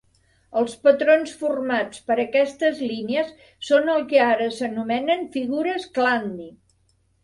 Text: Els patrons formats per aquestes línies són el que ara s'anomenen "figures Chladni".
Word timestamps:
Els 0.61 0.71
patrons 0.85 1.33
formats 1.41 2.01
per 2.09 2.17
aquestes 2.25 2.81
línies 2.95 3.31
són 3.71 3.95
el 3.99 4.09
que 4.11 4.25
ara 4.33 4.51
s'anomenen 4.59 5.27
"figures 5.41 5.91
Chladni". 5.97 6.55